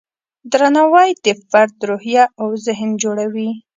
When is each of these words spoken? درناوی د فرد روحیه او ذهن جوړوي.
درناوی 0.51 1.09
د 1.25 1.27
فرد 1.49 1.75
روحیه 1.89 2.23
او 2.41 2.47
ذهن 2.65 2.89
جوړوي. 3.03 3.49